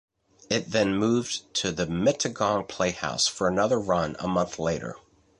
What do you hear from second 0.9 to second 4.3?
moved to the Mittagong Playhouse for another run a